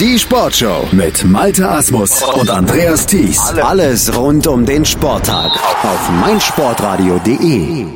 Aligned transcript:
Die 0.00 0.18
Sportshow 0.18 0.88
mit 0.90 1.22
Malte 1.24 1.68
Asmus 1.68 2.20
und 2.20 2.50
Andreas 2.50 3.06
Thies. 3.06 3.38
Alles 3.62 4.12
rund 4.16 4.48
um 4.48 4.66
den 4.66 4.84
Sporttag 4.84 5.52
auf 5.84 6.10
meinsportradio.de. 6.10 7.86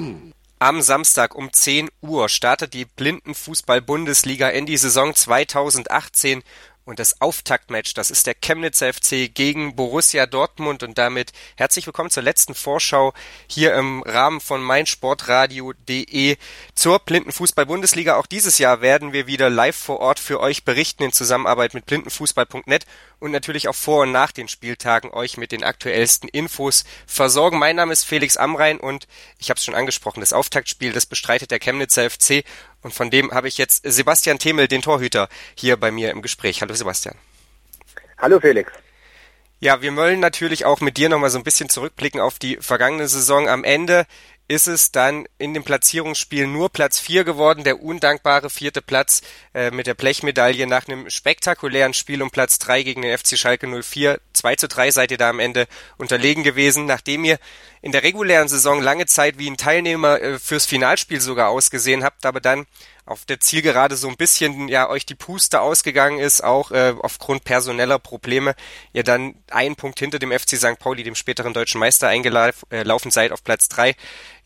Am 0.61 0.81
Samstag 0.81 1.35
um 1.35 1.53
10 1.53 1.89
Uhr 2.01 2.29
startet 2.29 2.73
die 2.75 2.85
Blindenfußball-Bundesliga 2.85 4.49
in 4.49 4.65
die 4.65 4.77
Saison 4.77 5.13
2018 5.13 6.43
und 6.89 6.99
das 6.99 7.21
Auftaktmatch, 7.21 7.93
das 7.93 8.11
ist 8.11 8.27
der 8.27 8.35
Chemnitzer 8.35 8.91
FC 8.95 9.33
gegen 9.33 9.77
Borussia 9.77 10.25
Dortmund 10.25 10.83
und 10.83 10.97
damit 10.97 11.33
herzlich 11.57 11.85
willkommen 11.85 12.09
zur 12.09 12.23
letzten 12.23 12.55
Vorschau 12.55 13.13
hier 13.47 13.75
im 13.75 14.03
Rahmen 14.05 14.41
von 14.41 14.63
meinsportradio.de 14.63 16.39
zur 16.75 16.99
Blindenfußball-Bundesliga. 17.01 18.17
Auch 18.17 18.25
dieses 18.25 18.57
Jahr 18.57 18.81
werden 18.81 19.13
wir 19.13 19.27
wieder 19.27 19.51
live 19.51 19.77
vor 19.77 20.01
Ort 20.01 20.19
für 20.19 20.41
euch 20.41 20.65
berichten 20.65 21.03
in 21.03 21.13
Zusammenarbeit 21.13 21.75
mit 21.75 21.85
blindenfußball.net 21.85 22.87
und 23.21 23.33
natürlich 23.33 23.69
auch 23.69 23.75
vor 23.75 24.05
und 24.05 24.13
nach 24.13 24.33
den 24.33 24.49
Spieltagen 24.49 25.11
euch 25.11 25.37
mit 25.37 25.53
den 25.53 25.65
aktuellsten 25.65 26.31
Infos 26.31 26.85
versorgen. 27.07 27.59
Mein 27.59 27.77
Name 27.77 27.93
ist 27.93 28.05
Felix 28.05 28.39
Amrein 28.39 28.81
und 28.81 29.07
ich 29.39 29.51
habe 29.51 29.59
es 29.59 29.65
schon 29.65 29.75
angesprochen, 29.75 30.21
das 30.21 30.33
Auftaktspiel, 30.33 30.95
das 30.95 31.05
bestreitet 31.05 31.51
der 31.51 31.59
Chemnitzer 31.59 32.09
FC 32.09 32.45
und 32.83 32.95
von 32.95 33.11
dem 33.11 33.33
habe 33.33 33.49
ich 33.49 33.59
jetzt 33.59 33.83
Sebastian 33.85 34.39
Themel, 34.39 34.69
den 34.69 34.83
Torhüter, 34.83 35.29
hier 35.55 35.77
bei 35.77 35.91
mir 35.91 36.11
im 36.11 36.23
Gespräch. 36.23 36.63
Hallo 36.63 36.75
Sebastian. 36.75 37.17
Hallo 38.19 38.41
Felix. 38.41 38.73
Ja, 39.61 39.83
wir 39.83 39.95
wollen 39.97 40.21
natürlich 40.21 40.65
auch 40.65 40.81
mit 40.81 40.97
dir 40.97 41.09
nochmal 41.09 41.31
so 41.31 41.39
ein 41.39 41.45
bisschen 41.45 41.69
zurückblicken 41.69 42.21
auf 42.21 42.39
die 42.39 42.59
vergangene 42.61 43.09
Saison. 43.09 43.49
Am 43.49 43.65
Ende 43.65 44.07
ist 44.49 44.67
es 44.67 44.91
dann 44.93 45.27
in 45.37 45.53
dem 45.53 45.63
Platzierungsspiel 45.63 46.47
nur 46.47 46.71
Platz 46.71 46.99
4 46.99 47.25
geworden, 47.25 47.65
der 47.65 47.83
undankbare 47.83 48.49
vierte 48.49 48.81
Platz 48.81 49.21
äh, 49.55 49.71
mit 49.71 49.87
der 49.87 49.93
Blechmedaille 49.93 50.67
nach 50.67 50.89
einem 50.89 51.11
spektakulären 51.11 51.93
Spiel 51.93 52.23
um 52.23 52.31
Platz 52.31 52.59
3 52.59 52.83
gegen 52.83 53.03
den 53.03 53.17
FC 53.17 53.39
Schalke 53.39 53.67
04. 53.67 54.19
2 54.33 54.57
zu 54.57 54.67
3 54.67 54.91
seid 54.91 55.11
ihr 55.11 55.19
da 55.19 55.29
am 55.29 55.39
Ende 55.39 55.69
unterlegen 55.99 56.45
gewesen, 56.45 56.87
nachdem 56.87 57.25
ihr 57.25 57.39
in 57.83 57.93
der 57.93 58.03
regulären 58.03 58.49
Saison 58.49 58.81
lange 58.81 59.05
Zeit 59.05 59.39
wie 59.39 59.51
ein 59.51 59.59
Teilnehmer 59.59 60.21
äh, 60.21 60.39
fürs 60.39 60.65
Finalspiel 60.65 61.21
sogar 61.21 61.51
ausgesehen 61.51 62.03
habt, 62.03 62.25
aber 62.25 62.41
dann 62.41 62.67
auf 63.09 63.25
der 63.25 63.41
Zielgerade 63.41 63.97
so 63.97 64.09
ein 64.09 64.17
bisschen 64.17 64.69
ja 64.69 64.89
euch 64.89 65.07
die 65.07 65.15
Puste 65.15 65.61
ausgegangen 65.61 66.19
ist, 66.19 66.45
auch 66.45 66.71
äh, 66.71 66.95
aufgrund 67.01 67.45
personeller 67.45 67.99
Probleme, 67.99 68.55
ihr 68.93 69.03
dann 69.03 69.35
einen 69.51 69.77
Punkt 69.77 69.99
hinter 69.99 70.19
dem 70.19 70.31
FC 70.31 70.57
St. 70.57 70.79
Pauli, 70.79 71.05
dem 71.05 71.15
späteren 71.15 71.55
deutschen 71.55 71.79
Meister, 71.79 72.09
eingelaufen 72.09 72.71
äh, 72.71 73.13
seid 73.13 73.33
auf 73.33 73.43
Platz 73.43 73.69
drei. 73.69 73.97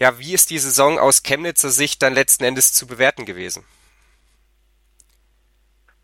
Ja, 0.02 0.18
wie 0.18 0.34
ist 0.34 0.50
die 0.50 0.58
Saison 0.58 0.98
aus 0.98 1.22
Chemnitzer 1.22 1.70
Sicht 1.70 2.02
dann 2.02 2.12
letzten 2.12 2.42
Endes 2.42 2.72
zu 2.72 2.88
bewerten 2.88 3.24
gewesen? 3.24 3.62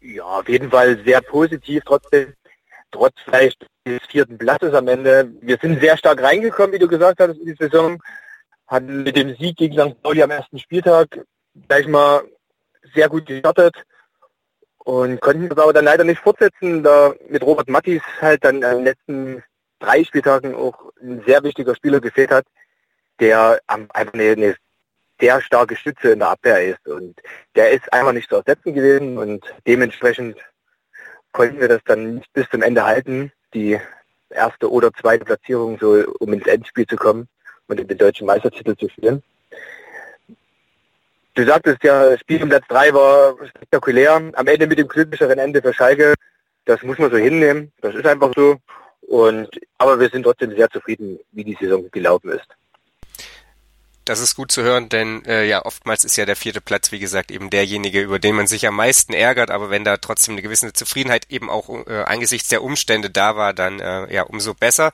Ja, 0.01 0.23
auf 0.23 0.49
jeden 0.49 0.71
Fall 0.71 1.03
sehr 1.05 1.21
positiv, 1.21 1.83
trotzdem, 1.85 2.33
trotz 2.93 3.15
vielleicht 3.25 3.67
des 3.85 3.99
vierten 4.09 4.39
Platzes 4.39 4.73
am 4.73 4.87
Ende. 4.87 5.33
Wir 5.41 5.59
sind 5.61 5.81
sehr 5.81 5.97
stark 5.97 6.23
reingekommen, 6.23 6.75
wie 6.75 6.79
du 6.79 6.87
gesagt 6.87 7.19
hast, 7.19 7.39
in 7.39 7.47
die 7.47 7.57
Saison, 7.59 8.01
hatten 8.69 9.03
mit 9.03 9.17
dem 9.17 9.35
Sieg 9.35 9.57
gegen 9.57 9.75
St. 9.75 10.01
Pauli 10.01 10.23
am 10.23 10.31
ersten 10.31 10.61
Spieltag 10.61 11.19
gleich 11.67 11.89
mal 11.89 12.23
sehr 12.95 13.09
gut 13.09 13.27
gestartet 13.27 13.75
und 14.85 15.21
konnten 15.21 15.49
das 15.49 15.59
aber 15.59 15.73
dann 15.73 15.87
leider 15.87 16.05
nicht 16.05 16.21
fortsetzen, 16.21 16.85
da 16.85 17.15
mit 17.29 17.43
Robert 17.43 17.69
Mattis 17.69 18.03
halt 18.21 18.45
dann 18.45 18.63
in 18.63 18.63
den 18.63 18.85
letzten 18.85 19.43
drei 19.81 20.05
Spieltagen 20.05 20.55
auch 20.55 20.93
ein 21.03 21.21
sehr 21.27 21.43
wichtiger 21.43 21.75
Spieler 21.75 21.99
gefehlt 21.99 22.31
hat, 22.31 22.47
der 23.21 23.61
einfach 23.67 24.15
eine, 24.15 24.23
eine 24.23 24.57
sehr 25.21 25.41
starke 25.41 25.77
Stütze 25.77 26.13
in 26.13 26.21
der 26.21 26.31
Abwehr 26.31 26.65
ist 26.65 26.87
und 26.87 27.21
der 27.57 27.71
ist 27.71 27.93
einfach 27.93 28.13
nicht 28.13 28.29
zu 28.29 28.37
ersetzen 28.37 28.75
gewesen 28.75 29.19
und 29.19 29.45
dementsprechend 29.67 30.37
konnten 31.33 31.61
wir 31.61 31.69
das 31.69 31.83
dann 31.85 32.17
nicht 32.17 32.33
bis 32.33 32.49
zum 32.51 32.63
Ende 32.63 32.85
halten, 32.85 33.33
die 33.55 33.79
erste 34.31 34.71
oder 34.71 34.93
zweite 34.93 35.25
Platzierung 35.25 35.79
so, 35.79 36.05
um 36.21 36.33
ins 36.33 36.47
Endspiel 36.47 36.87
zu 36.87 36.97
kommen 36.97 37.29
und 37.67 37.79
den 37.79 37.99
deutschen 37.99 38.27
Meistertitel 38.27 38.77
zu 38.77 38.89
führen. 38.89 39.23
Du 41.35 41.47
sagtest 41.47 41.85
ja, 41.85 42.19
Spiel 42.19 42.43
um 42.43 42.49
Platz 42.49 42.65
3 42.69 42.95
war 42.95 43.37
spektakulär. 43.47 44.15
Am 44.33 44.47
Ende 44.49 44.67
mit 44.67 44.79
dem 44.79 44.89
glücklicheren 44.89 45.39
Ende 45.39 45.63
für 45.63 45.73
Schalke. 45.73 46.15
Das 46.65 46.83
muss 46.83 46.99
man 46.99 47.13
so 47.13 47.17
hinnehmen. 47.17 47.73
Das 47.81 47.95
ist 47.95 48.07
einfach 48.07 48.33
so. 48.35 48.57
Und, 49.03 49.49
aber 49.79 50.01
wir 50.01 50.09
sind 50.09 50.25
trotzdem 50.25 50.51
sehr 50.57 50.69
zufrieden, 50.69 51.19
wie 51.31 51.45
die 51.45 51.57
Saison 51.61 51.89
gelaufen 51.93 52.31
ist. 52.31 52.49
Das 54.09 54.21
ist 54.21 54.37
gut 54.37 54.51
zu 54.51 54.63
hören, 54.63 54.89
denn 54.89 55.23
äh, 55.27 55.45
ja, 55.45 55.67
oftmals 55.67 56.03
ist 56.03 56.17
ja 56.17 56.25
der 56.25 56.35
vierte 56.35 56.63
Platz, 56.63 56.93
wie 56.93 56.99
gesagt, 56.99 57.31
eben 57.31 57.51
derjenige, 57.51 58.01
über 58.01 58.19
den 58.19 58.37
man 58.37 58.47
sich 58.47 58.67
am 58.67 58.75
meisten 58.75 59.13
ärgert, 59.13 59.51
aber 59.51 59.69
wenn 59.69 59.85
da 59.85 59.99
trotzdem 59.99 60.33
eine 60.33 60.41
gewisse 60.41 60.73
Zufriedenheit 60.73 61.27
eben 61.29 61.51
auch 61.51 61.69
äh, 61.87 62.05
angesichts 62.05 62.49
der 62.49 62.63
Umstände 62.63 63.11
da 63.11 63.37
war, 63.37 63.53
dann 63.53 63.81
äh, 63.81 64.11
ja 64.11 64.23
umso 64.23 64.55
besser. 64.55 64.93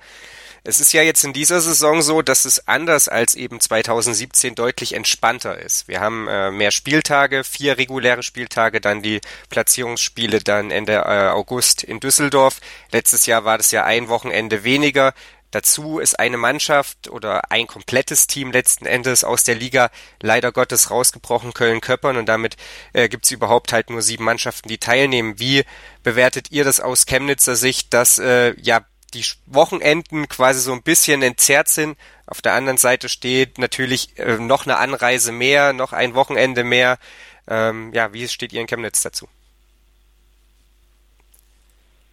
Es 0.64 0.80
ist 0.80 0.92
ja 0.92 1.02
jetzt 1.02 1.22
in 1.22 1.32
dieser 1.32 1.60
Saison 1.60 2.02
so, 2.02 2.22
dass 2.22 2.44
es 2.44 2.66
anders 2.66 3.06
als 3.06 3.36
eben 3.36 3.60
2017 3.60 4.56
deutlich 4.56 4.94
entspannter 4.94 5.58
ist. 5.58 5.86
Wir 5.86 6.00
haben 6.00 6.26
äh, 6.26 6.50
mehr 6.50 6.72
Spieltage, 6.72 7.44
vier 7.44 7.78
reguläre 7.78 8.24
Spieltage, 8.24 8.80
dann 8.80 9.00
die 9.00 9.20
Platzierungsspiele 9.48 10.40
dann 10.40 10.72
Ende 10.72 10.94
äh, 10.94 11.28
August 11.28 11.84
in 11.84 12.00
Düsseldorf. 12.00 12.60
Letztes 12.90 13.26
Jahr 13.26 13.44
war 13.44 13.58
das 13.58 13.70
ja 13.70 13.84
ein 13.84 14.08
Wochenende 14.08 14.64
weniger. 14.64 15.14
Dazu 15.54 16.00
ist 16.00 16.18
eine 16.18 16.36
Mannschaft 16.36 17.08
oder 17.08 17.52
ein 17.52 17.68
komplettes 17.68 18.26
Team 18.26 18.50
letzten 18.50 18.86
Endes 18.86 19.22
aus 19.22 19.44
der 19.44 19.54
Liga 19.54 19.92
leider 20.20 20.50
Gottes 20.50 20.90
rausgebrochen, 20.90 21.54
Köln-Köppern, 21.54 22.16
und 22.16 22.26
damit 22.26 22.56
äh, 22.92 23.08
gibt 23.08 23.24
es 23.24 23.30
überhaupt 23.30 23.72
halt 23.72 23.88
nur 23.88 24.02
sieben 24.02 24.24
Mannschaften, 24.24 24.68
die 24.68 24.78
teilnehmen. 24.78 25.38
Wie 25.38 25.62
bewertet 26.02 26.50
ihr 26.50 26.64
das 26.64 26.80
aus 26.80 27.06
Chemnitzer 27.06 27.54
Sicht, 27.54 27.94
dass 27.94 28.18
äh, 28.18 28.60
ja 28.60 28.84
die 29.14 29.24
Wochenenden 29.46 30.28
quasi 30.28 30.58
so 30.58 30.72
ein 30.72 30.82
bisschen 30.82 31.22
entzerrt 31.22 31.68
sind. 31.68 31.96
Auf 32.26 32.42
der 32.42 32.54
anderen 32.54 32.78
Seite 32.78 33.08
steht 33.08 33.58
natürlich 33.58 34.18
äh, 34.18 34.38
noch 34.38 34.66
eine 34.66 34.78
Anreise 34.78 35.30
mehr, 35.30 35.72
noch 35.72 35.92
ein 35.92 36.16
Wochenende 36.16 36.64
mehr. 36.64 36.98
Ähm, 37.46 37.92
ja, 37.94 38.12
wie 38.12 38.26
steht 38.26 38.52
ihr 38.52 38.60
in 38.60 38.66
Chemnitz 38.66 39.02
dazu? 39.02 39.28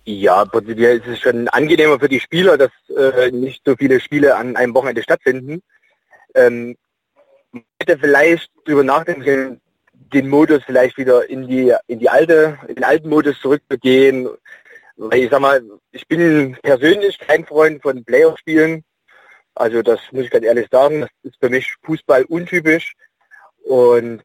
Ja, 0.04 0.46
prinzipiell 0.46 0.98
ist 0.98 1.08
es 1.08 1.20
schon 1.20 1.48
angenehmer 1.50 2.00
für 2.00 2.10
die 2.10 2.20
Spieler, 2.20 2.58
dass 2.58 2.72
äh, 2.96 3.32
nicht 3.32 3.62
so 3.66 3.76
viele 3.76 4.00
Spiele 4.00 4.36
an 4.36 4.56
einem 4.56 4.74
Wochenende 4.74 5.04
stattfinden. 5.04 5.62
Ähm, 6.34 6.76
hätte 7.80 8.00
vielleicht 8.00 8.50
darüber 8.66 8.84
nachdenken, 8.84 9.62
den 9.94 10.28
Modus 10.30 10.64
vielleicht 10.66 10.98
wieder 10.98 11.30
in 11.30 11.48
die 11.48 11.74
in 11.88 12.00
die 12.00 12.10
alte, 12.10 12.58
in 12.68 12.76
den 12.76 12.84
alten 12.84 13.10
Modus 13.10 13.40
zurückzugehen, 13.40 14.28
ich 15.14 15.30
sag 15.30 15.40
mal, 15.40 15.64
ich 15.92 16.08
bin 16.08 16.56
persönlich 16.62 17.18
kein 17.18 17.46
Freund 17.46 17.82
von 17.82 18.04
Playoff-Spielen. 18.04 18.84
Also 19.56 19.82
das 19.82 20.00
muss 20.12 20.26
ich 20.26 20.32
ganz 20.32 20.46
ehrlich 20.46 20.68
sagen. 20.72 21.02
Das 21.02 21.10
ist 21.24 21.38
für 21.40 21.50
mich 21.50 21.74
Fußball 21.84 22.26
untypisch. 22.26 22.94
Und 23.64 24.24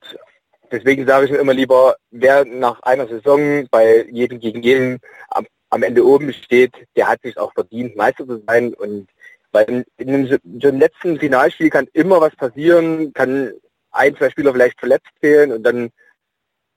deswegen 0.71 1.07
sage 1.07 1.27
ich 1.27 1.31
mir 1.31 1.39
immer 1.39 1.55
lieber, 1.55 1.97
wer 2.11 2.45
nach 2.45 2.81
einer 2.83 3.07
Saison 3.07 3.67
bei 3.71 4.07
jedem 4.11 4.39
gegen 4.39 4.63
jeden 4.63 4.99
am, 5.29 5.47
am 5.71 5.83
Ende 5.83 6.05
oben 6.05 6.33
steht, 6.33 6.73
der 6.97 7.09
hat 7.09 7.23
sich 7.23 7.37
auch 7.39 7.53
verdient, 7.53 7.97
Meister 7.97 8.27
zu 8.27 8.43
sein. 8.47 8.75
Und 8.75 9.09
weil 9.53 9.85
in 9.97 10.09
einem, 10.09 10.27
so 10.27 10.69
einem 10.69 10.81
letzten 10.81 11.19
Finalspiel 11.19 11.71
kann 11.71 11.89
immer 11.93 12.21
was 12.21 12.35
passieren, 12.37 13.13
kann 13.13 13.53
ein, 13.91 14.17
zwei 14.17 14.31
Spieler 14.31 14.53
vielleicht 14.53 14.79
verletzt 14.79 15.11
fehlen 15.21 15.53
und 15.53 15.63
dann 15.63 15.91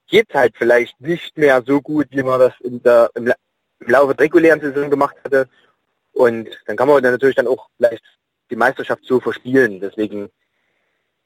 geht 0.08 0.28
es 0.30 0.36
halt 0.36 0.56
vielleicht 0.58 1.00
nicht 1.00 1.38
mehr 1.38 1.62
so 1.66 1.82
gut, 1.82 2.08
wie 2.12 2.24
man 2.24 2.40
das 2.40 2.54
in 2.62 2.82
der, 2.82 3.10
im, 3.16 3.28
im 3.80 3.88
Laufe 3.88 4.16
der 4.16 4.26
regulären 4.26 4.60
Saison 4.60 4.90
gemacht 4.90 5.16
hatte. 5.24 5.48
Und 6.14 6.50
dann 6.66 6.76
kann 6.76 6.88
man 6.88 7.02
dann 7.04 7.14
natürlich 7.14 7.36
dann 7.36 7.48
auch 7.48 7.70
vielleicht 7.78 8.04
die 8.50 8.56
Meisterschaft 8.56 9.06
so 9.06 9.20
verspielen. 9.20 9.80
Deswegen 9.80 10.30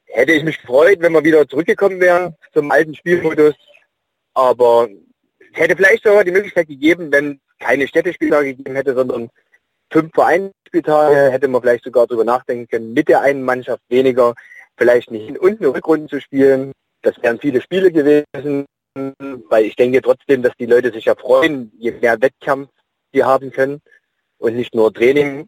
hätte 0.04 0.32
ich 0.32 0.44
mich 0.44 0.60
gefreut, 0.60 0.98
wenn 1.00 1.12
wir 1.12 1.24
wieder 1.24 1.48
zurückgekommen 1.48 2.00
wären 2.00 2.36
zum 2.52 2.70
alten 2.70 2.94
Spielmodus. 2.94 3.54
Aber 4.34 4.88
es 5.52 5.58
hätte 5.58 5.76
vielleicht 5.76 6.04
sogar 6.04 6.24
die 6.24 6.32
Möglichkeit 6.32 6.68
gegeben, 6.68 7.10
wenn 7.10 7.40
keine 7.58 7.86
Städtespieltage 7.88 8.54
gegeben 8.54 8.76
hätte, 8.76 8.94
sondern 8.94 9.30
fünf 9.90 10.12
Vereinsspieltage, 10.14 11.30
hätte 11.30 11.48
man 11.48 11.62
vielleicht 11.62 11.84
sogar 11.84 12.06
darüber 12.06 12.24
nachdenken 12.24 12.68
können, 12.68 12.92
mit 12.92 13.08
der 13.08 13.20
einen 13.20 13.42
Mannschaft 13.42 13.82
weniger, 13.88 14.34
vielleicht 14.76 15.10
nicht 15.10 15.28
in 15.28 15.38
unten 15.38 15.64
Rückrunden 15.64 16.08
zu 16.08 16.20
spielen. 16.20 16.72
Das 17.02 17.20
wären 17.22 17.38
viele 17.38 17.60
Spiele 17.60 17.92
gewesen 17.92 18.66
weil 18.94 19.64
ich 19.64 19.76
denke 19.76 20.00
trotzdem, 20.02 20.42
dass 20.42 20.56
die 20.56 20.66
Leute 20.66 20.92
sich 20.92 21.06
ja 21.06 21.14
freuen, 21.14 21.72
je 21.78 21.92
mehr 21.92 22.20
Wettkampf 22.20 22.70
die 23.12 23.24
haben 23.24 23.50
können 23.50 23.80
und 24.38 24.54
nicht 24.54 24.74
nur 24.74 24.92
Training. 24.92 25.46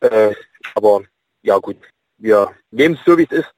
Äh, 0.00 0.34
aber 0.74 1.02
ja 1.42 1.58
gut, 1.58 1.76
wir 2.18 2.54
nehmen 2.70 2.94
es 2.94 3.04
so, 3.04 3.18
wie 3.18 3.24
es 3.24 3.32
ist. 3.32 3.50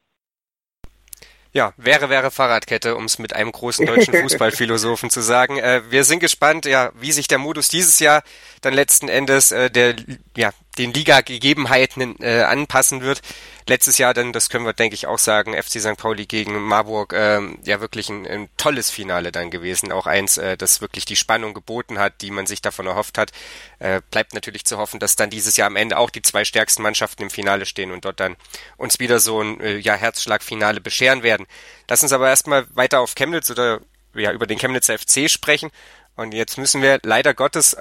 Ja, 1.54 1.74
wäre, 1.76 2.08
wäre 2.08 2.30
Fahrradkette, 2.30 2.96
um 2.96 3.04
es 3.04 3.18
mit 3.18 3.34
einem 3.34 3.52
großen 3.52 3.84
deutschen 3.84 4.14
Fußballphilosophen 4.22 5.10
zu 5.10 5.20
sagen. 5.20 5.58
Äh, 5.58 5.82
wir 5.90 6.04
sind 6.04 6.20
gespannt, 6.20 6.64
ja, 6.64 6.92
wie 6.94 7.12
sich 7.12 7.28
der 7.28 7.38
Modus 7.38 7.68
dieses 7.68 7.98
Jahr 7.98 8.22
dann 8.62 8.72
letzten 8.72 9.08
Endes 9.08 9.52
äh, 9.52 9.70
der 9.70 9.96
ja, 10.34 10.50
den 10.78 10.92
Liga-Gegebenheiten 10.92 12.16
äh, 12.20 12.42
anpassen 12.42 13.02
wird. 13.02 13.20
Letztes 13.68 13.98
Jahr 13.98 14.14
dann, 14.14 14.32
das 14.32 14.48
können 14.48 14.64
wir 14.64 14.72
denke 14.72 14.94
ich 14.94 15.06
auch 15.06 15.18
sagen, 15.18 15.54
FC 15.54 15.80
St. 15.80 15.96
Pauli 15.96 16.26
gegen 16.26 16.60
Marburg, 16.60 17.12
ähm, 17.12 17.58
ja 17.64 17.80
wirklich 17.80 18.08
ein, 18.08 18.26
ein 18.26 18.48
tolles 18.56 18.90
Finale 18.90 19.32
dann 19.32 19.50
gewesen. 19.50 19.92
Auch 19.92 20.06
eins, 20.06 20.38
äh, 20.38 20.56
das 20.56 20.80
wirklich 20.80 21.04
die 21.04 21.16
Spannung 21.16 21.54
geboten 21.54 21.98
hat, 21.98 22.22
die 22.22 22.30
man 22.30 22.46
sich 22.46 22.62
davon 22.62 22.86
erhofft 22.86 23.18
hat. 23.18 23.30
Äh, 23.78 24.00
bleibt 24.10 24.34
natürlich 24.34 24.64
zu 24.64 24.78
hoffen, 24.78 24.98
dass 24.98 25.14
dann 25.14 25.30
dieses 25.30 25.56
Jahr 25.56 25.66
am 25.66 25.76
Ende 25.76 25.98
auch 25.98 26.10
die 26.10 26.22
zwei 26.22 26.44
stärksten 26.44 26.82
Mannschaften 26.82 27.22
im 27.22 27.30
Finale 27.30 27.66
stehen 27.66 27.92
und 27.92 28.04
dort 28.04 28.18
dann 28.18 28.36
uns 28.76 28.98
wieder 28.98 29.20
so 29.20 29.40
ein 29.40 29.60
äh, 29.60 29.76
ja, 29.76 29.94
Herzschlagfinale 29.94 30.80
bescheren 30.80 31.22
werden. 31.22 31.46
Lass 31.88 32.02
uns 32.02 32.12
aber 32.12 32.28
erstmal 32.28 32.66
weiter 32.74 33.00
auf 33.00 33.14
Chemnitz 33.14 33.50
oder 33.50 33.80
ja 34.14 34.32
über 34.32 34.46
den 34.46 34.58
Chemnitzer 34.58 34.98
FC 34.98 35.30
sprechen. 35.30 35.70
Und 36.16 36.34
jetzt 36.34 36.58
müssen 36.58 36.82
wir 36.82 36.98
leider 37.02 37.34
Gottes 37.34 37.76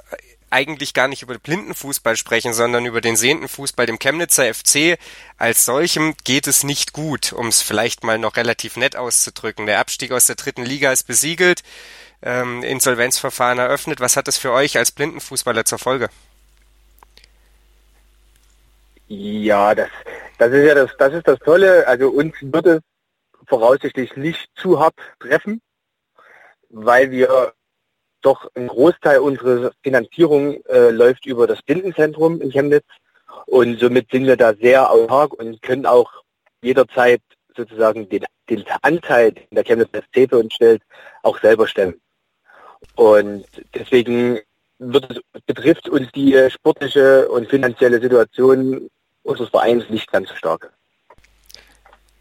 eigentlich 0.52 0.94
gar 0.94 1.08
nicht 1.08 1.22
über 1.22 1.38
Blindenfußball 1.38 2.16
sprechen, 2.16 2.52
sondern 2.52 2.84
über 2.86 3.00
den 3.00 3.16
sehenden 3.16 3.48
Fußball. 3.48 3.86
Dem 3.86 3.98
Chemnitzer 3.98 4.52
FC 4.52 4.98
als 5.38 5.64
solchem 5.64 6.14
geht 6.24 6.46
es 6.46 6.62
nicht 6.62 6.92
gut, 6.92 7.32
um 7.32 7.48
es 7.48 7.62
vielleicht 7.62 8.04
mal 8.04 8.18
noch 8.18 8.36
relativ 8.36 8.76
nett 8.76 8.96
auszudrücken. 8.96 9.66
Der 9.66 9.80
Abstieg 9.80 10.12
aus 10.12 10.26
der 10.26 10.36
dritten 10.36 10.64
Liga 10.64 10.92
ist 10.92 11.04
besiegelt, 11.04 11.62
ähm, 12.22 12.62
Insolvenzverfahren 12.62 13.58
eröffnet. 13.58 14.00
Was 14.00 14.16
hat 14.16 14.28
das 14.28 14.38
für 14.38 14.52
euch 14.52 14.76
als 14.76 14.92
Blindenfußballer 14.92 15.64
zur 15.64 15.78
Folge? 15.78 16.08
Ja, 19.08 19.74
das, 19.74 19.88
das 20.38 20.52
ist 20.52 20.66
ja 20.66 20.74
das, 20.74 20.90
das 20.98 21.14
ist 21.14 21.28
das 21.28 21.38
Tolle. 21.40 21.86
Also 21.86 22.10
uns 22.10 22.34
wird 22.40 22.66
es 22.66 22.80
voraussichtlich 23.46 24.16
nicht 24.16 24.48
zu 24.56 24.80
hart 24.80 24.94
treffen, 25.20 25.60
weil 26.70 27.10
wir 27.10 27.54
doch 28.22 28.50
ein 28.54 28.68
Großteil 28.68 29.18
unserer 29.18 29.72
Finanzierung 29.82 30.64
äh, 30.66 30.90
läuft 30.90 31.26
über 31.26 31.46
das 31.46 31.62
Blindenzentrum 31.62 32.40
in 32.40 32.50
Chemnitz 32.50 32.86
und 33.46 33.80
somit 33.80 34.10
sind 34.10 34.26
wir 34.26 34.36
da 34.36 34.54
sehr 34.54 34.90
autark 34.90 35.34
und 35.34 35.60
können 35.62 35.86
auch 35.86 36.10
jederzeit 36.62 37.20
sozusagen 37.56 38.08
den, 38.08 38.24
den 38.48 38.64
Anteil, 38.82 39.32
den 39.32 39.46
der 39.52 39.64
Chemnitz 39.64 39.90
SC 39.90 40.28
für 40.28 40.38
uns 40.38 40.54
stellt, 40.54 40.82
auch 41.22 41.38
selber 41.40 41.66
stemmen. 41.66 42.00
Und 42.94 43.44
deswegen 43.74 44.40
es, 44.78 45.20
betrifft 45.46 45.88
uns 45.88 46.10
die 46.12 46.48
sportliche 46.50 47.28
und 47.28 47.48
finanzielle 47.48 48.00
Situation 48.00 48.88
unseres 49.22 49.50
Vereins 49.50 49.88
nicht 49.90 50.10
ganz 50.10 50.28
so 50.28 50.34
stark. 50.34 50.72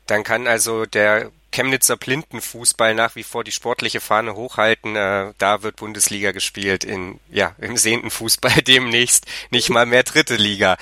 Dann 0.07 0.23
kann 0.23 0.47
also 0.47 0.85
der 0.85 1.31
Chemnitzer 1.51 1.97
Blindenfußball 1.97 2.95
nach 2.95 3.15
wie 3.15 3.23
vor 3.23 3.43
die 3.43 3.51
sportliche 3.51 3.99
Fahne 4.01 4.35
hochhalten. 4.35 4.95
Äh, 4.95 5.33
da 5.37 5.63
wird 5.63 5.75
Bundesliga 5.75 6.31
gespielt 6.31 6.83
in, 6.83 7.19
ja, 7.29 7.55
im 7.59 7.77
sehenden 7.77 8.09
Fußball 8.09 8.61
demnächst 8.67 9.25
nicht 9.49 9.69
mal 9.69 9.85
mehr 9.85 10.03
dritte 10.03 10.35
Liga. 10.35 10.77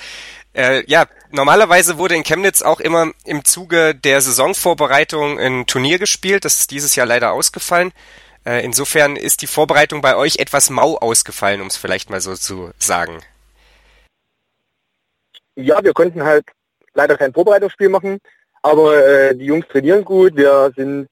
Äh, 0.52 0.84
ja, 0.86 1.06
normalerweise 1.30 1.98
wurde 1.98 2.16
in 2.16 2.24
Chemnitz 2.24 2.62
auch 2.62 2.80
immer 2.80 3.12
im 3.24 3.44
Zuge 3.44 3.94
der 3.94 4.20
Saisonvorbereitung 4.20 5.38
ein 5.38 5.66
Turnier 5.66 5.98
gespielt. 5.98 6.44
Das 6.44 6.58
ist 6.58 6.70
dieses 6.70 6.96
Jahr 6.96 7.06
leider 7.06 7.32
ausgefallen. 7.32 7.92
Äh, 8.44 8.64
insofern 8.64 9.16
ist 9.16 9.42
die 9.42 9.46
Vorbereitung 9.46 10.00
bei 10.00 10.16
euch 10.16 10.38
etwas 10.38 10.70
mau 10.70 10.96
ausgefallen, 10.96 11.60
um 11.60 11.68
es 11.68 11.76
vielleicht 11.76 12.10
mal 12.10 12.20
so 12.20 12.34
zu 12.34 12.72
sagen. 12.78 13.20
Ja, 15.56 15.82
wir 15.84 15.92
konnten 15.92 16.22
halt 16.22 16.46
leider 16.94 17.16
kein 17.16 17.32
Vorbereitungsspiel 17.32 17.88
machen. 17.88 18.18
Aber 18.62 19.06
äh, 19.06 19.34
die 19.34 19.46
Jungs 19.46 19.66
trainieren 19.68 20.04
gut. 20.04 20.36
Wir 20.36 20.72
sind 20.76 21.08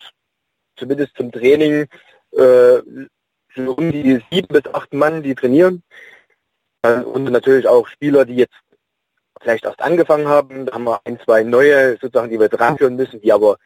zumindest 0.77 1.17
zum 1.17 1.33
Training 1.33 1.87
äh, 2.33 2.79
so 3.55 3.73
um 3.75 3.91
die 3.91 4.23
sieben 4.31 4.49
bis 4.49 4.67
acht 4.73 4.93
Mann, 4.93 5.23
die 5.23 5.35
trainieren. 5.35 5.83
Äh, 6.83 7.01
und 7.01 7.25
natürlich 7.25 7.67
auch 7.67 7.87
Spieler, 7.89 8.25
die 8.25 8.37
jetzt 8.37 8.55
vielleicht 9.41 9.65
erst 9.65 9.81
angefangen 9.81 10.29
haben. 10.29 10.67
Da 10.67 10.75
haben 10.75 10.85
wir 10.85 11.01
ein, 11.05 11.19
zwei 11.21 11.43
neue 11.43 11.93
sozusagen, 11.93 12.31
die 12.31 12.41
wir 12.41 12.49
dran 12.49 12.77
führen 12.77 12.97
müssen, 12.97 13.21
die 13.21 13.33
aber 13.33 13.57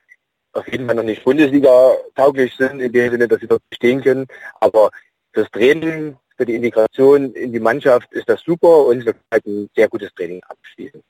auf 0.53 0.71
jeden 0.71 0.87
Fall 0.87 0.97
noch 0.97 1.03
nicht 1.03 1.25
Bundesliga 1.25 1.95
tauglich 2.15 2.55
sind, 2.57 2.81
in 2.81 2.93
dem 2.93 3.11
Sinne, 3.11 3.27
dass 3.27 3.41
sie 3.41 3.49
dort 3.49 3.63
bestehen 3.69 4.03
können. 4.03 4.27
Aber 4.61 4.91
fürs 5.33 5.51
Training, 5.51 6.17
für 6.37 6.47
die 6.47 6.55
Integration 6.55 7.33
in 7.33 7.53
die 7.53 7.61
Mannschaft 7.61 8.13
ist 8.13 8.29
das 8.29 8.43
super 8.43 8.87
und 8.87 9.05
wir 9.05 9.15
können 9.15 9.25
ein 9.31 9.71
sehr 9.75 9.89
gutes 9.89 10.13
Training 10.15 10.43
abschließen 10.45 11.03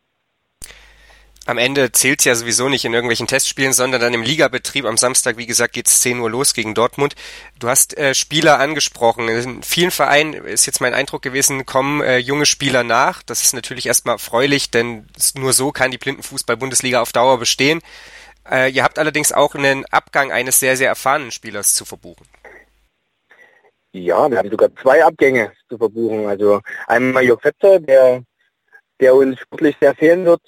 am 1.47 1.59
Ende 1.59 1.91
zählt's 1.93 2.25
ja 2.25 2.35
sowieso 2.35 2.69
nicht 2.69 2.85
in 2.85 2.95
irgendwelchen 2.95 3.27
Testspielen, 3.27 3.73
sondern 3.73 4.01
dann 4.01 4.15
im 4.15 4.23
Ligabetrieb. 4.23 4.85
Am 4.85 4.97
Samstag, 4.97 5.37
wie 5.37 5.47
gesagt, 5.47 5.75
geht's 5.75 6.01
10 6.01 6.21
Uhr 6.21 6.31
los 6.31 6.55
gegen 6.55 6.75
Dortmund. 6.75 7.15
Du 7.59 7.69
hast 7.69 7.97
äh, 7.99 8.15
Spieler 8.15 8.61
angesprochen. 8.61 9.29
In 9.29 9.63
vielen 9.63 9.91
Vereinen 9.91 10.35
ist 10.35 10.67
jetzt 10.67 10.81
mein 10.81 10.95
Eindruck 10.95 11.23
gewesen, 11.23 11.67
kommen 11.67 12.01
äh, 12.01 12.19
junge 12.19 12.47
Spieler 12.47 12.85
nach. 12.85 13.23
Das 13.23 13.43
ist 13.43 13.55
natürlich 13.55 13.87
erstmal 13.87 14.17
erfreulich, 14.17 14.71
denn 14.71 15.07
nur 15.35 15.53
so 15.53 15.73
kann 15.73 15.91
die 15.91 15.99
Blindenfußball-Bundesliga 15.99 17.01
auf 17.01 17.13
Dauer 17.13 17.39
bestehen. 17.39 17.81
Äh, 18.49 18.71
ihr 18.71 18.85
habt 18.85 18.99
allerdings 18.99 19.33
auch 19.33 19.55
einen 19.55 19.85
Abgang 19.87 20.31
eines 20.31 20.61
sehr, 20.61 20.77
sehr 20.77 20.89
erfahrenen 20.89 21.33
Spielers 21.33 21.75
zu 21.75 21.85
verbuchen. 21.85 22.27
Ja, 23.93 24.31
wir 24.31 24.39
haben 24.39 24.51
sogar 24.51 24.75
zwei 24.81 25.05
Abgänge 25.05 25.53
zu 25.69 25.77
verbuchen. 25.77 26.27
Also 26.27 26.61
einmal 26.87 27.25
Jörg 27.25 27.43
Fetzer, 27.43 27.81
der, 27.81 28.23
der 29.01 29.15
uns 29.15 29.39
sportlich 29.41 29.77
sehr 29.81 29.95
fehlen 29.95 30.25
wird 30.25 30.41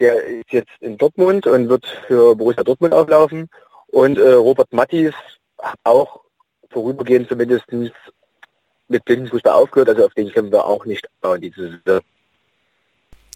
der 0.00 0.24
ist 0.24 0.50
jetzt 0.50 0.72
in 0.80 0.96
Dortmund 0.96 1.46
und 1.46 1.68
wird 1.68 1.86
für 2.06 2.34
Borussia 2.34 2.64
Dortmund 2.64 2.94
auflaufen. 2.94 3.48
Und 3.88 4.18
äh, 4.18 4.32
Robert 4.32 4.72
Mattis 4.72 5.14
auch 5.84 6.20
vorübergehend 6.70 7.28
zumindest 7.28 7.66
mit 8.88 9.04
Blindenfußball 9.04 9.52
aufgehört, 9.52 9.90
also 9.90 10.06
auf 10.06 10.14
den 10.14 10.32
können 10.32 10.50
wir 10.50 10.64
auch 10.64 10.84
nicht 10.84 11.06
bauen 11.20 11.40
diese 11.40 11.80
Saison. 11.84 12.00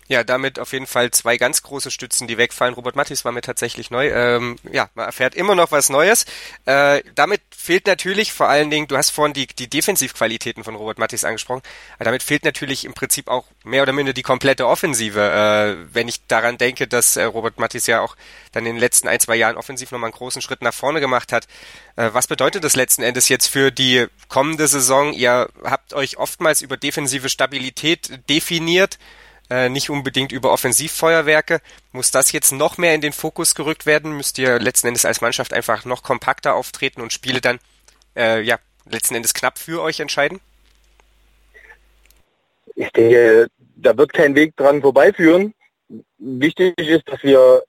Ja, 0.06 0.23
damit 0.23 0.59
auf 0.59 0.73
jeden 0.73 0.87
Fall 0.87 1.11
zwei 1.12 1.39
ganz 1.39 1.62
große 1.62 1.91
Stützen, 1.91 2.29
die 2.29 2.37
wegfallen. 2.37 2.75
Robert 2.75 2.95
Mattis 2.95 3.25
war 3.25 3.33
mir 3.33 3.41
tatsächlich 3.41 3.91
neu. 3.91 4.11
Ähm, 4.11 4.56
ja, 4.71 4.91
man 4.95 5.06
erfährt 5.06 5.35
immer 5.35 5.55
noch 5.55 5.73
was 5.73 5.89
Neues. 5.89 6.27
Äh, 6.67 7.03
damit 7.15 7.41
fehlt 7.56 7.87
natürlich 7.87 8.33
vor 8.33 8.49
allen 8.49 8.69
Dingen, 8.69 8.87
du 8.87 8.99
hast 8.99 9.11
vorhin 9.11 9.33
die, 9.33 9.47
die 9.47 9.69
Defensivqualitäten 9.69 10.62
von 10.62 10.75
Robert 10.75 10.99
Mattis 10.99 11.25
angesprochen, 11.25 11.62
aber 11.95 12.05
damit 12.05 12.23
fehlt 12.23 12.45
natürlich 12.45 12.85
im 12.85 12.93
Prinzip 12.93 13.29
auch 13.29 13.47
mehr 13.65 13.83
oder 13.83 13.93
minder 13.93 14.12
die 14.12 14.23
komplette 14.23 14.67
Offensive. 14.67 15.19
Äh, 15.19 15.95
wenn 15.95 16.09
ich 16.09 16.27
daran 16.27 16.59
denke, 16.59 16.87
dass 16.87 17.17
äh, 17.17 17.25
Robert 17.25 17.59
Mattis 17.59 17.87
ja 17.87 18.03
auch 18.03 18.15
dann 18.53 18.67
in 18.67 18.75
den 18.75 18.81
letzten 18.81 19.09
ein, 19.09 19.21
zwei 19.21 19.37
Jahren 19.37 19.56
offensiv 19.56 19.91
nochmal 19.91 20.09
einen 20.09 20.19
großen 20.19 20.43
Schritt 20.43 20.61
nach 20.61 20.75
vorne 20.75 21.01
gemacht 21.01 21.33
hat. 21.33 21.47
Äh, 21.97 22.11
was 22.12 22.27
bedeutet 22.27 22.62
das 22.62 22.77
letzten 22.77 23.03
Endes 23.03 23.31
jetzt 23.31 23.47
für 23.47 23.71
die 23.71 24.06
kommende 24.29 24.69
Saison? 24.69 25.15
Ihr 25.15 25.49
habt 25.65 25.95
euch 25.95 26.19
oftmals 26.19 26.61
über 26.61 26.77
defensive 26.77 27.31
Stabilität 27.31 28.21
definiert 28.29 28.99
äh, 29.55 29.69
nicht 29.69 29.89
unbedingt 29.89 30.33
über 30.33 30.53
Offensivfeuerwerke. 30.53 31.61
Muss 31.93 32.11
das 32.11 32.33
jetzt 32.33 32.51
noch 32.51 32.77
mehr 32.77 32.95
in 32.95 33.01
den 33.01 33.12
Fokus 33.12 33.55
gerückt 33.55 33.87
werden? 33.87 34.17
Müsst 34.17 34.37
ihr 34.39 34.59
letzten 34.59 34.89
Endes 34.89 35.05
als 35.05 35.21
Mannschaft 35.21 35.53
einfach 35.53 35.85
noch 35.85 36.03
kompakter 36.03 36.56
auftreten 36.56 37.01
und 37.01 37.12
Spiele 37.12 37.41
dann 37.41 37.61
äh, 38.17 38.41
ja 38.41 38.59
letzten 38.91 39.15
Endes 39.15 39.33
knapp 39.33 39.59
für 39.59 39.81
euch 39.81 40.01
entscheiden? 40.01 40.41
Ich 42.75 42.91
denke, 42.91 43.46
da 43.77 43.96
wird 43.96 44.13
kein 44.13 44.34
Weg 44.34 44.56
dran 44.56 44.81
vorbeiführen. 44.81 45.55
Wichtig 46.19 46.75
ist, 46.77 47.08
dass 47.08 47.23
wir 47.23 47.63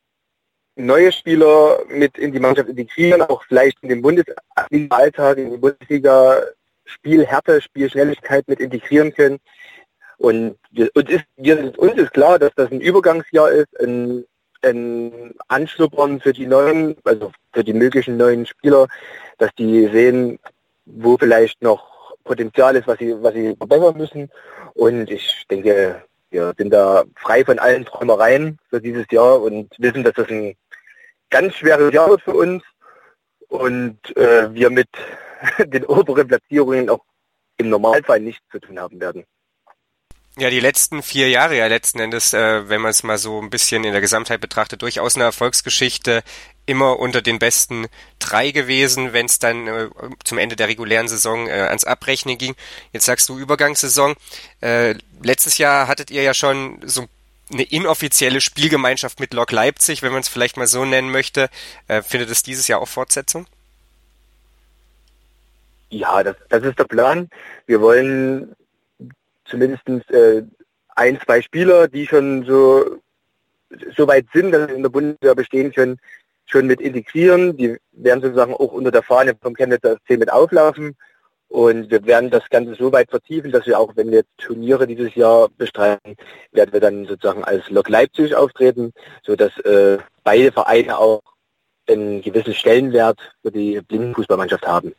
neue 0.75 1.12
Spieler 1.12 1.84
mit 1.88 2.18
in 2.18 2.32
die 2.32 2.39
Mannschaft 2.39 2.70
integrieren, 2.70 3.22
auch 3.22 3.44
vielleicht 3.44 3.77
in 3.84 3.89
den 3.89 4.01
Bundesliga-Alltag, 4.01 5.38
in 5.38 5.51
die 5.51 5.58
Bundesliga-Spielhärte, 5.58 7.62
Spielschnelligkeit 7.62 8.48
mit 8.48 8.60
integrieren 8.60 9.13
können. 9.13 9.39
Und 10.17 10.57
uns 10.93 11.10
ist, 11.10 11.25
wir, 11.38 11.77
uns 11.77 11.93
ist 11.95 12.13
klar, 12.13 12.39
dass 12.39 12.51
das 12.55 12.72
ein 12.72 12.81
Übergangsjahr 12.81 13.51
ist, 13.51 13.79
ein, 13.79 14.25
ein 14.62 15.34
Anschnuppern 15.48 16.19
für 16.19 16.34
die 16.34 16.48
neuen, 16.48 16.95
also 17.03 17.31
für 17.53 17.63
die 17.63 17.74
möglichen 17.74 18.17
neuen 18.17 18.45
Spieler, 18.45 18.88
dass 19.38 19.53
die 19.55 19.88
sehen, 19.88 20.39
wo 20.86 21.17
vielleicht 21.17 21.62
noch 21.62 22.15
Potenzial 22.24 22.75
ist, 22.75 22.88
was 22.88 22.98
sie, 22.98 23.15
was 23.22 23.34
sie 23.34 23.55
verbessern 23.55 23.98
müssen. 23.98 24.29
Und 24.74 25.10
ich 25.10 25.45
denke, 25.50 26.03
wir 26.31 26.53
sind 26.57 26.72
da 26.72 27.03
frei 27.15 27.45
von 27.45 27.60
allen 27.60 27.86
Träumereien 27.86 28.57
für 28.69 28.81
dieses 28.81 29.05
Jahr 29.12 29.41
und 29.41 29.74
wissen, 29.77 30.03
dass 30.03 30.13
das 30.15 30.29
ein 30.29 30.55
ganz 31.29 31.53
schweres 31.55 31.93
Jahr 31.93 32.10
wird 32.10 32.22
für 32.22 32.34
uns 32.34 32.63
und 33.48 33.98
äh, 34.17 34.53
wir 34.53 34.69
mit 34.69 34.89
den 35.60 35.86
oberen 35.86 36.27
Platzierungen 36.27 36.89
auch 36.89 37.03
im 37.57 37.69
Normalfall 37.69 38.19
nichts 38.19 38.45
zu 38.51 38.60
tun 38.60 38.79
haben 38.79 39.00
werden. 39.00 39.24
Ja, 40.38 40.50
die 40.50 40.60
letzten 40.60 41.01
vier 41.01 41.30
Jahre 41.30 41.56
ja 41.56 41.68
letzten 41.68 42.00
Endes, 42.00 42.34
äh, 42.34 42.68
wenn 42.68 42.82
man 42.82 42.92
es 42.92 43.04
mal 43.04 43.18
so 43.18 43.42
ein 43.42 43.50
bisschen 43.50 43.86
in 43.86 43.94
der 43.94 44.01
Gesamtheit 44.01 44.42
betrachtet, 44.42 44.82
durchaus 44.82 45.15
eine 45.15 45.24
Erfolgsgeschichte, 45.24 46.24
immer 46.65 47.00
unter 47.00 47.22
den 47.22 47.39
besten 47.39 47.88
drei 48.20 48.51
gewesen, 48.51 49.13
wenn 49.13 49.27
es 49.27 49.39
dann 49.39 49.68
äh, 49.68 49.89
zum 50.25 50.38
Ende 50.38 50.58
der 50.58 50.68
regulären 50.68 51.08
Saison 51.08 51.48
äh, 51.48 51.51
ans 51.51 51.86
Abrechnen 51.86 52.38
ging. 52.38 52.56
Jetzt 52.92 53.06
sagst 53.06 53.30
du 53.30 53.39
Übergangssaison. 53.39 54.15
Äh, 54.62 54.96
letztes 55.24 55.58
Jahr 55.58 55.88
hattet 55.88 56.12
ihr 56.12 56.24
ja 56.24 56.34
schon 56.34 56.82
so 56.84 57.08
eine 57.51 57.63
inoffizielle 57.63 58.42
Spielgemeinschaft 58.42 59.22
mit 59.22 59.34
Lok 59.34 59.51
Leipzig, 59.51 60.01
wenn 60.01 60.12
man 60.12 60.22
es 60.22 60.27
vielleicht 60.27 60.58
mal 60.58 60.68
so 60.68 60.84
nennen 60.84 61.12
möchte. 61.12 61.50
Äh, 61.88 62.01
findet 62.01 62.30
es 62.30 62.44
dieses 62.44 62.68
Jahr 62.68 62.82
auch 62.82 62.88
Fortsetzung? 62.88 63.48
Ja, 65.89 66.24
das, 66.24 66.36
das 66.50 66.63
ist 66.63 66.77
der 66.77 66.86
Plan. 66.86 67.30
Wir 67.68 67.80
wollen 67.80 68.54
zumindest 69.46 69.88
äh, 70.10 70.44
ein, 70.96 71.20
zwei 71.22 71.42
Spieler, 71.42 71.88
die 71.88 72.08
schon 72.08 72.46
so, 72.46 72.98
so 73.96 74.08
weit 74.08 74.25
sind, 74.34 74.52
dass 74.52 74.70
sie 74.70 74.75
in 74.75 74.84
der 74.84 74.90
Bundeswehr 74.90 75.36
bestehen 75.36 75.72
können, 75.74 75.98
schon 76.46 76.68
mit 76.68 76.82
integrieren. 76.82 77.58
Die 77.58 77.78
werden 77.92 78.22
sozusagen 78.22 78.54
auch 78.54 78.72
unter 78.72 78.92
der 78.92 79.04
Fahne 79.04 79.36
vom 79.40 79.56
Chemnitzer 79.56 79.98
FC 79.98 80.18
mit 80.18 80.32
auflaufen. 80.32 80.96
Und 81.48 81.92
wir 81.92 82.06
werden 82.06 82.32
das 82.32 82.50
Ganze 82.50 82.75
so 82.75 82.92
weit 82.92 83.10
vertiefen, 83.10 83.52
dass 83.52 83.66
wir 83.66 83.80
auch, 83.80 83.96
wenn 83.96 84.12
wir 84.12 84.24
Turniere 84.38 84.88
dieses 84.88 85.14
Jahr 85.16 85.48
bestreiten, 85.58 86.16
werden 86.52 86.74
wir 86.74 86.80
dann 86.80 87.06
sozusagen 87.06 87.44
als 87.44 87.70
Lok 87.70 87.88
Leipzig 87.88 88.36
auftreten, 88.36 88.94
sodass 89.24 89.58
äh, 89.60 90.00
beide 90.24 90.52
Vereine 90.52 90.98
auch 90.98 91.22
einen 91.88 92.22
gewissen 92.22 92.54
Stellenwert 92.54 93.20
für 93.42 93.52
die 93.52 93.80
Blindenfußballmannschaft 93.82 94.68
haben. 94.68 94.96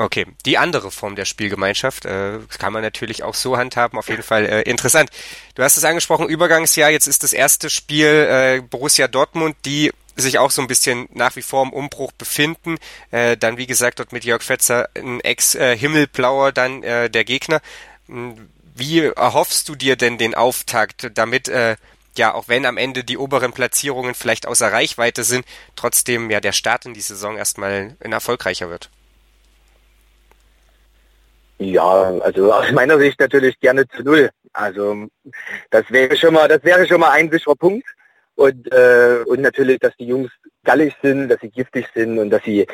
Okay, 0.00 0.26
die 0.46 0.58
andere 0.58 0.92
Form 0.92 1.16
der 1.16 1.24
Spielgemeinschaft 1.24 2.04
äh, 2.04 2.38
kann 2.56 2.72
man 2.72 2.82
natürlich 2.82 3.24
auch 3.24 3.34
so 3.34 3.56
handhaben. 3.56 3.98
Auf 3.98 4.08
jeden 4.08 4.22
Fall 4.22 4.46
äh, 4.46 4.62
interessant. 4.62 5.10
Du 5.56 5.64
hast 5.64 5.76
es 5.76 5.84
angesprochen, 5.84 6.28
Übergangsjahr. 6.28 6.90
Jetzt 6.90 7.08
ist 7.08 7.24
das 7.24 7.32
erste 7.32 7.68
Spiel 7.68 8.06
äh, 8.06 8.62
Borussia 8.62 9.08
Dortmund, 9.08 9.56
die 9.64 9.90
sich 10.14 10.38
auch 10.38 10.52
so 10.52 10.62
ein 10.62 10.68
bisschen 10.68 11.08
nach 11.12 11.34
wie 11.34 11.42
vor 11.42 11.64
im 11.64 11.72
Umbruch 11.72 12.12
befinden. 12.12 12.78
Äh, 13.10 13.36
dann, 13.36 13.56
wie 13.56 13.66
gesagt, 13.66 13.98
dort 13.98 14.12
mit 14.12 14.24
Jörg 14.24 14.42
Fetzer 14.42 14.88
ein 14.94 15.20
Ex-Himmelblauer 15.20 16.52
dann 16.52 16.84
äh, 16.84 17.10
der 17.10 17.24
Gegner. 17.24 17.60
Hm, 18.06 18.48
wie 18.76 19.00
erhoffst 19.00 19.68
du 19.68 19.74
dir 19.74 19.96
denn 19.96 20.16
den 20.16 20.36
Auftakt, 20.36 21.10
damit 21.14 21.48
äh, 21.48 21.74
ja, 22.16 22.34
auch 22.34 22.46
wenn 22.46 22.66
am 22.66 22.76
Ende 22.76 23.02
die 23.02 23.18
oberen 23.18 23.52
Platzierungen 23.52 24.14
vielleicht 24.14 24.46
außer 24.46 24.70
Reichweite 24.70 25.24
sind, 25.24 25.44
trotzdem 25.74 26.30
ja 26.30 26.40
der 26.40 26.52
Start 26.52 26.86
in 26.86 26.94
die 26.94 27.00
Saison 27.00 27.36
erstmal 27.36 27.96
ein 27.98 28.12
erfolgreicher 28.12 28.70
wird? 28.70 28.90
Ja, 31.58 32.12
also 32.20 32.52
aus 32.52 32.70
meiner 32.72 32.98
Sicht 32.98 33.18
natürlich 33.18 33.58
gerne 33.58 33.86
zu 33.88 34.02
null. 34.02 34.30
Also 34.52 35.08
das 35.70 35.90
wäre 35.90 36.16
schon 36.16 36.34
mal, 36.34 36.48
das 36.48 36.62
wäre 36.62 36.86
schon 36.86 37.00
mal 37.00 37.10
ein 37.10 37.30
sicherer 37.30 37.56
Punkt. 37.56 37.86
Und, 38.36 38.72
äh, 38.72 39.24
und 39.26 39.40
natürlich, 39.40 39.80
dass 39.80 39.96
die 39.96 40.06
Jungs 40.06 40.30
gallig 40.62 40.94
sind, 41.02 41.28
dass 41.28 41.40
sie 41.40 41.50
giftig 41.50 41.88
sind 41.94 42.18
und 42.18 42.30
dass 42.30 42.44
sie 42.44 42.66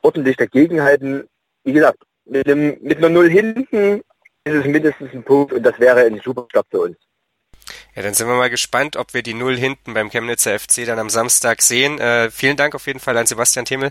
ordentlich 0.00 0.36
dagegenhalten. 0.38 1.28
Wie 1.64 1.72
gesagt, 1.74 1.98
mit, 2.24 2.46
einem, 2.46 2.78
mit 2.80 2.98
einer 2.98 3.10
Null 3.10 3.28
hinten 3.28 4.00
ist 4.44 4.54
es 4.54 4.64
mindestens 4.64 5.12
ein 5.12 5.22
Punkt 5.22 5.52
und 5.52 5.62
das 5.62 5.78
wäre 5.78 6.00
ein 6.00 6.20
super 6.24 6.46
Start 6.48 6.66
für 6.70 6.80
uns. 6.80 6.96
Ja, 7.96 8.02
dann 8.02 8.12
sind 8.12 8.28
wir 8.28 8.36
mal 8.36 8.50
gespannt, 8.50 8.96
ob 8.96 9.14
wir 9.14 9.22
die 9.22 9.32
Null 9.32 9.56
hinten 9.56 9.94
beim 9.94 10.10
Chemnitzer 10.10 10.58
FC 10.58 10.84
dann 10.84 10.98
am 10.98 11.08
Samstag 11.08 11.62
sehen. 11.62 11.98
Äh, 11.98 12.30
vielen 12.30 12.58
Dank 12.58 12.74
auf 12.74 12.86
jeden 12.86 13.00
Fall 13.00 13.16
an 13.16 13.26
Sebastian 13.26 13.64
Themel, 13.64 13.90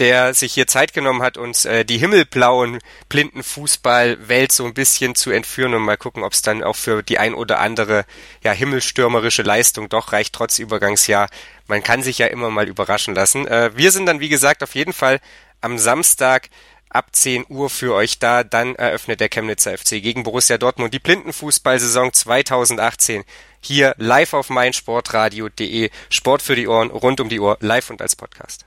der 0.00 0.34
sich 0.34 0.54
hier 0.54 0.66
Zeit 0.66 0.92
genommen 0.92 1.22
hat, 1.22 1.36
uns 1.36 1.64
äh, 1.64 1.84
die 1.84 1.98
himmelblauen 1.98 2.80
blinden 3.08 3.44
Fußballwelt 3.44 4.50
so 4.50 4.64
ein 4.64 4.74
bisschen 4.74 5.14
zu 5.14 5.30
entführen 5.30 5.72
und 5.72 5.82
mal 5.82 5.96
gucken, 5.96 6.24
ob 6.24 6.32
es 6.32 6.42
dann 6.42 6.64
auch 6.64 6.74
für 6.74 7.04
die 7.04 7.20
ein 7.20 7.32
oder 7.32 7.60
andere 7.60 8.06
ja 8.42 8.50
himmelstürmerische 8.50 9.42
Leistung 9.42 9.88
doch 9.88 10.12
reicht 10.12 10.34
trotz 10.34 10.58
Übergangsjahr. 10.58 11.28
Man 11.68 11.84
kann 11.84 12.02
sich 12.02 12.18
ja 12.18 12.26
immer 12.26 12.50
mal 12.50 12.66
überraschen 12.66 13.14
lassen. 13.14 13.46
Äh, 13.46 13.70
wir 13.76 13.92
sind 13.92 14.06
dann 14.06 14.18
wie 14.18 14.28
gesagt 14.30 14.64
auf 14.64 14.74
jeden 14.74 14.92
Fall 14.92 15.20
am 15.60 15.78
Samstag 15.78 16.50
ab 16.94 17.08
10 17.12 17.46
Uhr 17.48 17.70
für 17.70 17.94
euch 17.94 18.18
da. 18.18 18.44
Dann 18.44 18.74
eröffnet 18.76 19.20
der 19.20 19.28
Chemnitzer 19.28 19.76
FC 19.76 20.02
gegen 20.02 20.22
Borussia 20.22 20.58
Dortmund 20.58 20.94
die 20.94 20.98
Blindenfußballsaison 20.98 22.12
2018 22.12 23.24
hier 23.60 23.94
live 23.98 24.34
auf 24.34 24.50
meinsportradio.de. 24.50 25.90
Sport 26.10 26.42
für 26.42 26.56
die 26.56 26.68
Ohren, 26.68 26.90
rund 26.90 27.20
um 27.20 27.28
die 27.28 27.40
Uhr, 27.40 27.56
live 27.60 27.90
und 27.90 28.02
als 28.02 28.16
Podcast. 28.16 28.66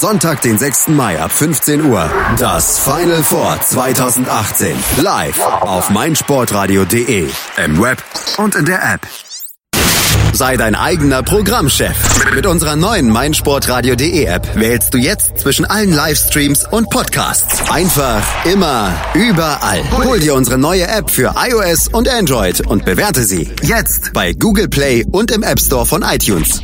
Sonntag, 0.00 0.42
den 0.42 0.58
6. 0.58 0.88
Mai 0.88 1.20
ab 1.20 1.32
15 1.32 1.84
Uhr. 1.84 2.10
Das 2.38 2.78
Final 2.78 3.22
Four 3.22 3.58
2018. 3.60 4.76
Live 4.98 5.40
auf 5.60 5.90
meinsportradio.de. 5.90 7.28
Im 7.64 7.82
Web 7.82 8.02
und 8.36 8.54
in 8.54 8.64
der 8.64 8.82
App. 8.82 9.00
Sei 10.32 10.56
dein 10.56 10.74
eigener 10.74 11.22
Programmchef. 11.22 11.96
Mit 12.34 12.46
unserer 12.46 12.74
neuen 12.74 13.08
meinsportradio.de 13.08 14.24
App 14.24 14.56
wählst 14.56 14.92
du 14.92 14.98
jetzt 14.98 15.38
zwischen 15.38 15.64
allen 15.64 15.92
Livestreams 15.92 16.66
und 16.70 16.90
Podcasts. 16.90 17.70
Einfach, 17.70 18.22
immer, 18.44 18.92
überall. 19.14 19.82
Hol 20.04 20.18
dir 20.18 20.34
unsere 20.34 20.58
neue 20.58 20.88
App 20.88 21.08
für 21.08 21.34
iOS 21.36 21.88
und 21.88 22.08
Android 22.08 22.66
und 22.66 22.84
bewerte 22.84 23.22
sie 23.22 23.48
jetzt 23.62 24.12
bei 24.12 24.32
Google 24.32 24.68
Play 24.68 25.04
und 25.12 25.30
im 25.30 25.44
App 25.44 25.60
Store 25.60 25.86
von 25.86 26.02
iTunes. 26.02 26.62